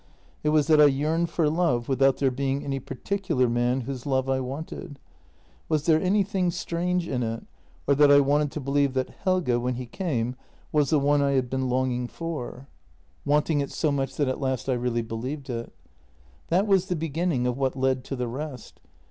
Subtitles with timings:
[0.43, 4.27] It was that I yearned for love without there being any particular man whose love
[4.29, 4.97] I wanted.
[5.69, 7.45] Was there anything strange in it,
[7.85, 10.35] or that I wanted to believe that Helge, when he came,
[10.71, 12.47] was the one I had been longing for—
[13.25, 15.71] 266 JENNY wanting it so much that at last I really believed it?
[16.47, 18.79] That was the beginning of what led to the rest.